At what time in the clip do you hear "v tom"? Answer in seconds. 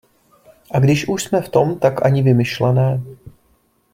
1.41-1.79